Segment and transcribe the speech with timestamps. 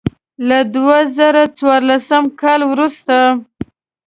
[0.47, 3.15] له دوه زره څوارلسم کال وروسته.